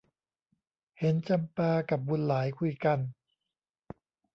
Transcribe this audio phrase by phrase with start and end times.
[0.99, 2.99] เห็นจำปากับบุญหลายคุยกัน